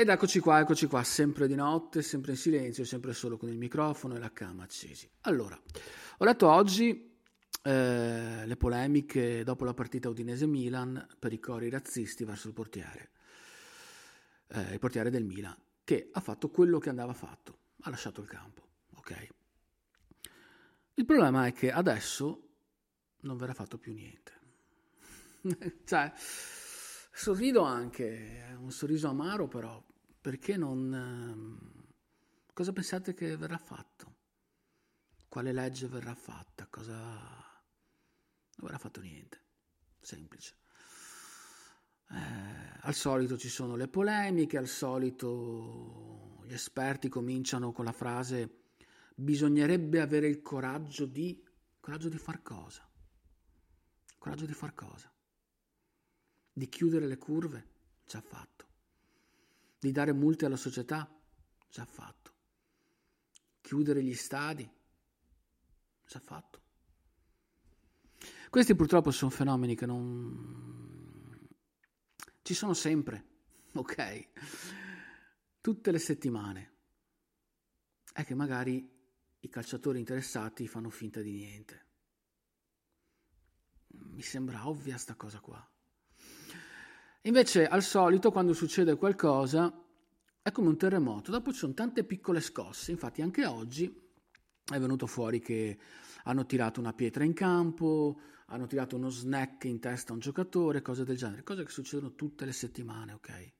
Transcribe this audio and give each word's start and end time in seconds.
Ed 0.00 0.08
eccoci 0.08 0.40
qua, 0.40 0.60
eccoci 0.60 0.86
qua, 0.86 1.02
sempre 1.04 1.46
di 1.46 1.54
notte, 1.54 2.00
sempre 2.00 2.30
in 2.30 2.38
silenzio, 2.38 2.86
sempre 2.86 3.12
solo 3.12 3.36
con 3.36 3.50
il 3.50 3.58
microfono 3.58 4.16
e 4.16 4.18
la 4.18 4.32
cam 4.32 4.60
accesi. 4.60 5.06
Allora, 5.24 5.60
ho 6.16 6.24
letto 6.24 6.48
oggi 6.48 7.18
eh, 7.62 8.46
le 8.46 8.56
polemiche 8.56 9.44
dopo 9.44 9.66
la 9.66 9.74
partita 9.74 10.08
Udinese-Milan 10.08 11.06
per 11.18 11.34
i 11.34 11.38
cori 11.38 11.68
razzisti 11.68 12.24
verso 12.24 12.48
il 12.48 12.54
portiere, 12.54 13.10
eh, 14.46 14.72
il 14.72 14.78
portiere 14.78 15.10
del 15.10 15.24
Milan, 15.24 15.54
che 15.84 16.08
ha 16.10 16.20
fatto 16.20 16.48
quello 16.48 16.78
che 16.78 16.88
andava 16.88 17.12
fatto, 17.12 17.58
ha 17.82 17.90
lasciato 17.90 18.22
il 18.22 18.26
campo, 18.26 18.68
ok? 18.94 19.28
Il 20.94 21.04
problema 21.04 21.46
è 21.46 21.52
che 21.52 21.70
adesso 21.70 22.48
non 23.20 23.36
verrà 23.36 23.52
fatto 23.52 23.76
più 23.76 23.92
niente. 23.92 24.32
cioè, 25.84 26.10
sorrido 27.20 27.60
anche, 27.60 28.56
un 28.58 28.72
sorriso 28.72 29.08
amaro 29.08 29.46
però, 29.46 29.84
perché 30.22 30.56
non... 30.56 30.94
Ehm, 30.94 31.84
cosa 32.54 32.72
pensate 32.72 33.12
che 33.12 33.36
verrà 33.36 33.58
fatto? 33.58 34.14
Quale 35.28 35.52
legge 35.52 35.86
verrà 35.86 36.14
fatta? 36.14 36.66
Cosa... 36.70 36.94
Non 36.94 38.66
verrà 38.66 38.78
fatto 38.78 39.02
niente. 39.02 39.38
Semplice. 40.00 40.56
Eh, 42.08 42.78
al 42.80 42.94
solito 42.94 43.36
ci 43.36 43.50
sono 43.50 43.76
le 43.76 43.88
polemiche, 43.88 44.56
al 44.56 44.66
solito 44.66 46.42
gli 46.46 46.54
esperti 46.54 47.10
cominciano 47.10 47.70
con 47.70 47.84
la 47.84 47.92
frase 47.92 48.62
bisognerebbe 49.14 50.00
avere 50.00 50.26
il 50.26 50.40
coraggio 50.40 51.04
di... 51.04 51.46
coraggio 51.80 52.08
di 52.08 52.16
far 52.16 52.40
cosa? 52.40 52.88
Coraggio 54.16 54.46
di 54.46 54.54
far 54.54 54.72
cosa? 54.72 55.12
Di 56.60 56.68
chiudere 56.68 57.06
le 57.06 57.16
curve? 57.16 57.68
Già 58.04 58.20
fatto 58.20 58.60
di 59.80 59.92
dare 59.92 60.12
multe 60.12 60.44
alla 60.44 60.56
società? 60.56 61.10
Già 61.70 61.86
fatto. 61.86 62.34
Chiudere 63.62 64.02
gli 64.02 64.14
stadi? 64.14 64.70
Già 66.06 66.18
fatto. 66.18 66.60
Questi 68.50 68.74
purtroppo 68.74 69.10
sono 69.10 69.30
fenomeni 69.30 69.74
che 69.74 69.86
non... 69.86 71.48
ci 72.42 72.52
sono 72.52 72.74
sempre, 72.74 73.24
ok? 73.72 74.28
Tutte 75.62 75.90
le 75.90 75.98
settimane. 75.98 76.72
È 78.12 78.22
che 78.22 78.34
magari 78.34 78.86
i 79.38 79.48
calciatori 79.48 79.98
interessati 79.98 80.68
fanno 80.68 80.90
finta 80.90 81.22
di 81.22 81.32
niente. 81.32 81.86
Mi 83.92 84.22
sembra 84.22 84.68
ovvia 84.68 84.98
sta 84.98 85.14
cosa 85.14 85.40
qua. 85.40 85.66
Invece, 87.22 87.66
al 87.66 87.82
solito, 87.82 88.30
quando 88.30 88.54
succede 88.54 88.96
qualcosa, 88.96 89.72
è 90.40 90.50
come 90.52 90.68
un 90.68 90.78
terremoto. 90.78 91.30
Dopo 91.30 91.52
ci 91.52 91.58
sono 91.58 91.74
tante 91.74 92.04
piccole 92.04 92.40
scosse. 92.40 92.92
Infatti, 92.92 93.20
anche 93.20 93.44
oggi 93.44 94.08
è 94.64 94.78
venuto 94.78 95.06
fuori 95.06 95.40
che 95.40 95.78
hanno 96.24 96.46
tirato 96.46 96.80
una 96.80 96.94
pietra 96.94 97.24
in 97.24 97.34
campo, 97.34 98.20
hanno 98.46 98.66
tirato 98.66 98.96
uno 98.96 99.10
snack 99.10 99.64
in 99.64 99.80
testa 99.80 100.12
a 100.12 100.14
un 100.14 100.20
giocatore, 100.20 100.80
cose 100.80 101.04
del 101.04 101.16
genere. 101.16 101.42
Cose 101.42 101.64
che 101.64 101.70
succedono 101.70 102.14
tutte 102.14 102.46
le 102.46 102.52
settimane, 102.52 103.12
ok? 103.12 103.52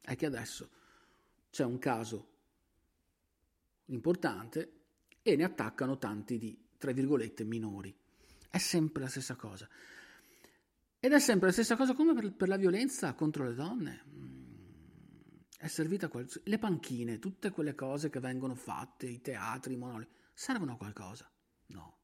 È 0.00 0.16
che 0.16 0.26
adesso 0.26 0.70
c'è 1.50 1.64
un 1.64 1.78
caso 1.78 2.28
importante 3.86 4.80
e 5.20 5.36
ne 5.36 5.44
attaccano 5.44 5.98
tanti 5.98 6.38
di, 6.38 6.58
tra 6.78 6.92
virgolette, 6.92 7.44
minori. 7.44 7.94
È 8.48 8.58
sempre 8.58 9.02
la 9.02 9.08
stessa 9.08 9.36
cosa. 9.36 9.68
Ed 11.04 11.10
è 11.10 11.18
sempre 11.18 11.48
la 11.48 11.52
stessa 11.52 11.74
cosa 11.74 11.94
come 11.94 12.14
per, 12.14 12.32
per 12.32 12.46
la 12.46 12.56
violenza 12.56 13.12
contro 13.14 13.42
le 13.42 13.54
donne. 13.54 14.04
È 15.58 15.66
servita 15.66 16.06
qual- 16.06 16.28
le 16.44 16.58
panchine, 16.58 17.18
tutte 17.18 17.50
quelle 17.50 17.74
cose 17.74 18.08
che 18.08 18.20
vengono 18.20 18.54
fatte, 18.54 19.08
i 19.08 19.20
teatri, 19.20 19.72
i 19.74 19.76
monoli, 19.76 20.06
servono 20.32 20.74
a 20.74 20.76
qualcosa? 20.76 21.28
No. 21.66 21.96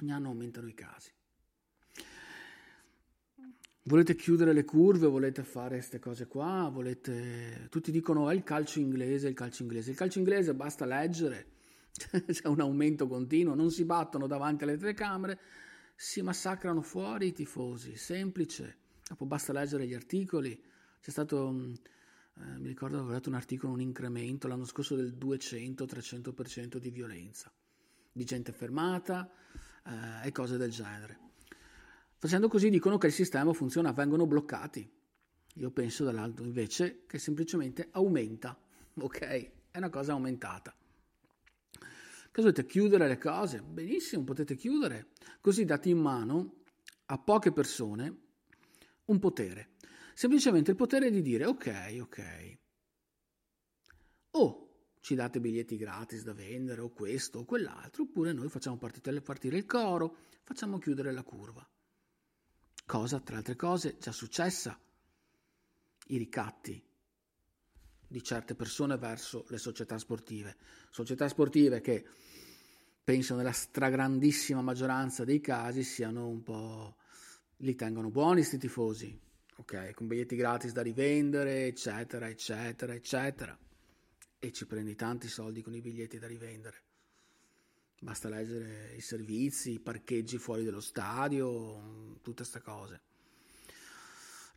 Ogni 0.00 0.10
anno 0.10 0.30
aumentano 0.30 0.66
i 0.66 0.74
casi. 0.74 1.12
Volete 3.82 4.16
chiudere 4.16 4.52
le 4.52 4.64
curve, 4.64 5.06
volete 5.06 5.44
fare 5.44 5.76
queste 5.76 6.00
cose 6.00 6.26
qua, 6.26 6.68
volete... 6.72 7.68
Tutti 7.70 7.92
dicono 7.92 8.30
è 8.30 8.34
il 8.34 8.42
calcio 8.42 8.80
inglese, 8.80 9.28
il 9.28 9.34
calcio 9.34 9.62
inglese. 9.62 9.92
Il 9.92 9.96
calcio 9.96 10.18
inglese 10.18 10.54
basta 10.54 10.84
leggere, 10.86 11.52
c'è 12.26 12.48
un 12.48 12.60
aumento 12.60 13.06
continuo, 13.06 13.54
non 13.54 13.70
si 13.70 13.84
battono 13.84 14.26
davanti 14.26 14.64
alle 14.64 14.76
telecamere, 14.76 15.38
si 16.00 16.22
massacrano 16.22 16.80
fuori 16.80 17.26
i 17.26 17.32
tifosi, 17.32 17.96
semplice. 17.96 18.76
Dopo 19.08 19.26
basta 19.26 19.52
leggere 19.52 19.84
gli 19.84 19.94
articoli. 19.94 20.56
C'è 21.00 21.10
stato, 21.10 21.48
eh, 21.48 22.58
mi 22.58 22.68
ricordo, 22.68 22.98
avevo 22.98 23.10
letto 23.10 23.28
un 23.28 23.34
articolo, 23.34 23.72
un 23.72 23.80
incremento 23.80 24.46
l'anno 24.46 24.64
scorso 24.64 24.94
del 24.94 25.16
200-300% 25.18 26.76
di 26.76 26.90
violenza, 26.90 27.52
di 28.12 28.24
gente 28.24 28.52
fermata 28.52 29.28
eh, 29.84 30.28
e 30.28 30.30
cose 30.30 30.56
del 30.56 30.70
genere. 30.70 31.18
Facendo 32.16 32.46
così 32.46 32.70
dicono 32.70 32.96
che 32.96 33.08
il 33.08 33.12
sistema 33.12 33.52
funziona, 33.52 33.90
vengono 33.90 34.24
bloccati. 34.24 34.88
Io 35.54 35.70
penso 35.72 36.04
dall'alto 36.04 36.44
invece 36.44 37.06
che 37.06 37.18
semplicemente 37.18 37.88
aumenta, 37.90 38.56
ok? 38.94 39.18
È 39.72 39.78
una 39.78 39.90
cosa 39.90 40.12
aumentata. 40.12 40.72
Cosa 42.38 42.50
dovete 42.52 42.70
chiudere 42.70 43.08
le 43.08 43.18
cose? 43.18 43.60
Benissimo, 43.62 44.22
potete 44.22 44.54
chiudere. 44.54 45.08
Così 45.40 45.64
date 45.64 45.88
in 45.88 45.98
mano 45.98 46.60
a 47.06 47.18
poche 47.18 47.50
persone 47.50 48.16
un 49.06 49.18
potere. 49.18 49.70
Semplicemente 50.14 50.70
il 50.70 50.76
potere 50.76 51.10
di 51.10 51.20
dire 51.20 51.46
ok, 51.46 51.98
ok. 52.00 52.58
O 54.30 54.68
ci 55.00 55.16
date 55.16 55.40
biglietti 55.40 55.76
gratis 55.76 56.22
da 56.22 56.32
vendere 56.32 56.80
o 56.80 56.90
questo 56.90 57.40
o 57.40 57.44
quell'altro, 57.44 58.04
oppure 58.04 58.32
noi 58.32 58.48
facciamo 58.48 58.76
partire 58.76 59.56
il 59.56 59.66
coro, 59.66 60.18
facciamo 60.44 60.78
chiudere 60.78 61.10
la 61.10 61.24
curva. 61.24 61.68
Cosa, 62.86 63.18
tra 63.18 63.38
altre 63.38 63.56
cose, 63.56 63.96
già 63.98 64.12
successa. 64.12 64.80
I 66.06 66.16
ricatti 66.16 66.87
di 68.08 68.22
certe 68.22 68.54
persone 68.54 68.96
verso 68.96 69.44
le 69.48 69.58
società 69.58 69.98
sportive. 69.98 70.56
Società 70.90 71.28
sportive 71.28 71.80
che 71.80 72.04
penso 73.04 73.36
nella 73.36 73.52
stragrandissima 73.52 74.62
maggioranza 74.62 75.24
dei 75.24 75.40
casi 75.40 75.82
siano 75.82 76.26
un 76.26 76.42
po'... 76.42 76.96
li 77.58 77.74
tengono 77.74 78.10
buoni 78.10 78.40
questi 78.40 78.58
tifosi, 78.58 79.18
ok? 79.56 79.92
Con 79.92 80.06
biglietti 80.08 80.36
gratis 80.36 80.72
da 80.72 80.82
rivendere, 80.82 81.66
eccetera, 81.66 82.28
eccetera, 82.28 82.94
eccetera. 82.94 83.58
E 84.38 84.52
ci 84.52 84.66
prendi 84.66 84.94
tanti 84.94 85.28
soldi 85.28 85.62
con 85.62 85.74
i 85.74 85.80
biglietti 85.80 86.18
da 86.18 86.26
rivendere. 86.26 86.82
Basta 88.00 88.28
leggere 88.28 88.94
i 88.94 89.00
servizi, 89.00 89.72
i 89.72 89.80
parcheggi 89.80 90.38
fuori 90.38 90.64
dallo 90.64 90.80
stadio, 90.80 92.18
tutte 92.22 92.42
queste 92.42 92.60
cose. 92.60 93.00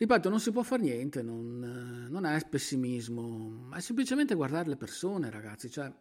Ripeto, 0.01 0.29
non 0.29 0.39
si 0.39 0.49
può 0.51 0.63
fare 0.63 0.81
niente, 0.81 1.21
non, 1.21 2.07
non 2.09 2.25
è 2.25 2.43
pessimismo, 2.49 3.69
è 3.71 3.79
semplicemente 3.81 4.33
guardare 4.33 4.67
le 4.67 4.75
persone, 4.75 5.29
ragazzi. 5.29 5.69
Cioè, 5.69 5.93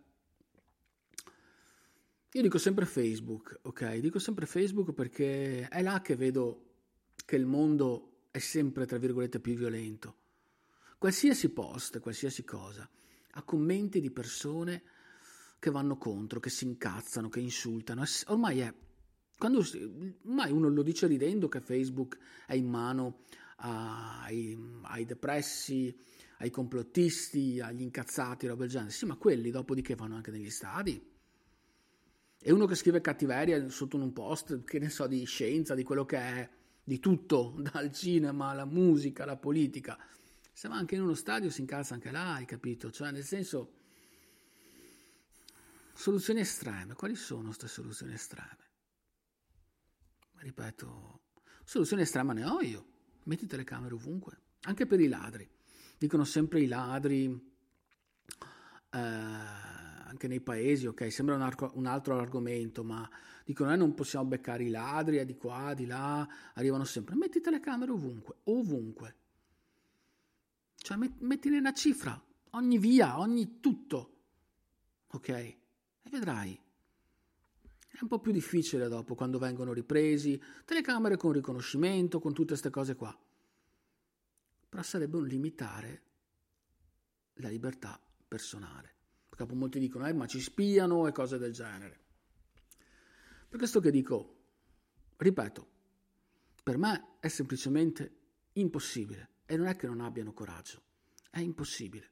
io 2.32 2.40
dico 2.40 2.56
sempre 2.56 2.86
Facebook, 2.86 3.58
ok? 3.60 3.96
Dico 3.96 4.18
sempre 4.18 4.46
Facebook 4.46 4.94
perché 4.94 5.68
è 5.68 5.82
là 5.82 6.00
che 6.00 6.16
vedo 6.16 6.68
che 7.26 7.36
il 7.36 7.44
mondo 7.44 8.28
è 8.30 8.38
sempre, 8.38 8.86
tra 8.86 8.96
virgolette, 8.96 9.38
più 9.38 9.52
violento. 9.52 10.16
Qualsiasi 10.96 11.50
post, 11.50 12.00
qualsiasi 12.00 12.42
cosa, 12.42 12.88
ha 13.32 13.42
commenti 13.42 14.00
di 14.00 14.10
persone 14.10 14.82
che 15.58 15.70
vanno 15.70 15.98
contro, 15.98 16.40
che 16.40 16.48
si 16.48 16.64
incazzano, 16.64 17.28
che 17.28 17.40
insultano. 17.40 18.04
Ormai 18.28 18.60
è. 18.60 18.74
Quando, 19.36 19.62
ormai 20.24 20.52
uno 20.52 20.68
lo 20.68 20.82
dice 20.82 21.06
ridendo 21.06 21.48
che 21.48 21.60
Facebook 21.60 22.16
è 22.46 22.54
in 22.54 22.66
mano 22.66 23.24
ai, 23.60 24.56
ai 24.82 25.04
depressi, 25.04 25.94
ai 26.38 26.50
complottisti, 26.50 27.60
agli 27.60 27.82
incazzati, 27.82 28.46
roba 28.46 28.62
del 28.62 28.70
genere. 28.70 28.90
Sì, 28.90 29.06
ma 29.06 29.16
quelli 29.16 29.50
dopodiché 29.50 29.94
vanno 29.94 30.16
anche 30.16 30.30
negli 30.30 30.50
stadi. 30.50 31.08
E 32.42 32.52
uno 32.52 32.66
che 32.66 32.74
scrive 32.74 33.00
cattiveria 33.00 33.68
sotto 33.68 33.96
un 33.96 34.12
post, 34.12 34.64
che 34.64 34.78
ne 34.78 34.88
so, 34.88 35.06
di 35.06 35.24
scienza, 35.24 35.74
di 35.74 35.82
quello 35.82 36.06
che 36.06 36.16
è, 36.16 36.50
di 36.82 36.98
tutto, 36.98 37.54
dal 37.72 37.92
cinema 37.92 38.48
alla 38.48 38.64
musica, 38.64 39.24
alla 39.24 39.36
politica. 39.36 39.98
Se 40.52 40.68
va 40.68 40.76
anche 40.76 40.94
in 40.94 41.02
uno 41.02 41.14
stadio 41.14 41.50
si 41.50 41.60
incalza 41.60 41.94
anche 41.94 42.10
là, 42.10 42.34
hai 42.34 42.46
capito? 42.46 42.90
Cioè, 42.90 43.10
nel 43.10 43.24
senso, 43.24 43.74
soluzioni 45.92 46.40
estreme. 46.40 46.94
Quali 46.94 47.14
sono 47.14 47.44
queste 47.44 47.68
soluzioni 47.68 48.14
estreme? 48.14 48.68
Ripeto, 50.36 51.20
soluzioni 51.64 52.02
estreme 52.02 52.32
ne 52.32 52.44
ho 52.46 52.60
io 52.62 52.90
metti 53.24 53.46
telecamere 53.46 53.94
ovunque, 53.94 54.38
anche 54.62 54.86
per 54.86 55.00
i 55.00 55.08
ladri. 55.08 55.48
Dicono 55.98 56.24
sempre 56.24 56.60
i 56.60 56.66
ladri, 56.66 57.26
eh, 58.90 58.98
anche 58.98 60.28
nei 60.28 60.40
paesi, 60.40 60.86
ok, 60.86 61.12
sembra 61.12 61.34
un, 61.34 61.42
arco, 61.42 61.70
un 61.74 61.86
altro 61.86 62.18
argomento, 62.18 62.82
ma 62.82 63.08
dicono 63.44 63.70
noi 63.70 63.78
eh, 63.78 63.82
non 63.82 63.94
possiamo 63.94 64.26
beccare 64.26 64.64
i 64.64 64.70
ladri, 64.70 65.18
è 65.18 65.24
di 65.24 65.36
qua, 65.36 65.74
di 65.74 65.86
là, 65.86 66.26
arrivano 66.54 66.84
sempre. 66.84 67.14
Metti 67.14 67.40
telecamere 67.40 67.92
ovunque, 67.92 68.36
ovunque. 68.44 69.16
Cioè 70.76 70.96
mettine 71.18 71.58
una 71.58 71.72
cifra, 71.72 72.20
ogni 72.50 72.78
via, 72.78 73.18
ogni 73.18 73.60
tutto. 73.60 74.22
Ok? 75.08 75.28
E 75.28 75.58
vedrai. 76.10 76.58
È 78.00 78.04
un 78.04 78.08
po' 78.08 78.18
più 78.18 78.32
difficile 78.32 78.88
dopo 78.88 79.14
quando 79.14 79.38
vengono 79.38 79.74
ripresi, 79.74 80.42
telecamere 80.64 81.18
con 81.18 81.32
riconoscimento, 81.32 82.18
con 82.18 82.32
tutte 82.32 82.52
queste 82.52 82.70
cose 82.70 82.94
qua. 82.94 83.14
Però 84.70 84.82
sarebbe 84.82 85.18
un 85.18 85.26
limitare 85.26 86.02
la 87.34 87.50
libertà 87.50 88.00
personale. 88.26 88.94
Perché 89.28 89.54
molti 89.54 89.78
dicono, 89.78 90.06
eh, 90.06 90.14
ma 90.14 90.26
ci 90.26 90.40
spiano 90.40 91.06
e 91.08 91.12
cose 91.12 91.36
del 91.36 91.52
genere. 91.52 92.00
Per 93.46 93.58
questo 93.58 93.80
che 93.80 93.90
dico, 93.90 94.44
ripeto, 95.18 95.68
per 96.62 96.78
me 96.78 97.16
è 97.20 97.28
semplicemente 97.28 98.16
impossibile 98.54 99.28
e 99.44 99.58
non 99.58 99.66
è 99.66 99.76
che 99.76 99.86
non 99.86 100.00
abbiano 100.00 100.32
coraggio, 100.32 100.80
è 101.28 101.40
impossibile. 101.40 102.08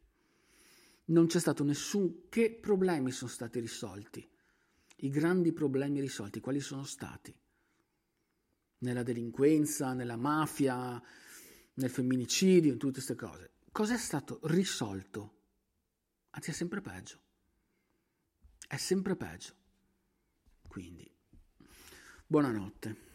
Non 1.07 1.29
c'è 1.29 1.41
stato 1.41 1.65
nessun... 1.65 2.29
Che 2.29 2.59
problemi 2.61 3.11
sono 3.11 3.31
stati 3.31 3.59
risolti? 3.59 4.37
I 5.01 5.11
grandi 5.11 5.53
problemi 5.53 6.01
risolti, 6.01 6.41
quali 6.41 6.61
sono 6.61 6.85
stati? 6.85 7.33
Nella 8.79 9.03
delinquenza, 9.03 9.93
nella 9.93 10.17
mafia, 10.17 11.01
nel 11.75 11.91
femminicidio, 11.91 12.73
in 12.73 12.79
tutte 12.79 12.95
queste 12.95 13.15
cose. 13.15 13.53
Cos'è 13.71 13.97
stato 13.97 14.41
risolto? 14.45 15.37
Anzi, 16.31 16.51
è 16.51 16.53
sempre 16.53 16.81
peggio. 16.81 17.21
È 18.67 18.77
sempre 18.77 19.15
peggio. 19.15 19.55
Quindi, 20.67 21.09
buonanotte. 22.27 23.08